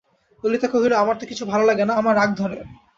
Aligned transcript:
ললিতা 0.43 0.67
কহিল, 0.67 0.93
আমার 0.93 1.15
তো 1.19 1.25
কিছু 1.25 1.43
ভালো 1.45 1.63
লাগে 1.65 1.83
না–আমার 1.85 2.13
রাগ 2.15 2.29
ধরে। 2.35 2.57